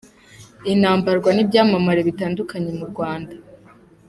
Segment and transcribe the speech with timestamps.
[0.73, 3.33] inambarwa n’ibyamamare bitandukanye mu Rwanda.